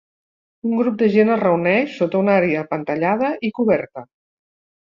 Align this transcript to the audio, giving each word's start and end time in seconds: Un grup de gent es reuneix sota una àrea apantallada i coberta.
Un 0.69 0.71
grup 0.79 0.95
de 1.01 1.09
gent 1.15 1.33
es 1.33 1.37
reuneix 1.43 1.93
sota 1.99 2.21
una 2.23 2.39
àrea 2.39 2.65
apantallada 2.65 3.31
i 3.51 3.53
coberta. 3.61 4.09